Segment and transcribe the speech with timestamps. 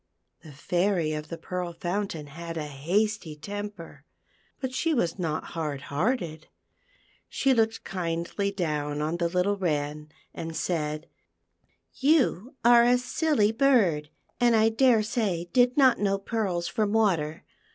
[0.41, 4.03] The Fairy of the Pearl Fountain had a hasty temper,
[4.59, 6.47] but she was not hard hearted;
[7.29, 9.97] she looked kindly down on the little 8 THE PEARL FOUNTAIN.
[9.99, 11.07] Wren, and said,
[11.93, 14.09] "You are a silly bird,
[14.39, 17.43] and I daresay did not know pearls from water.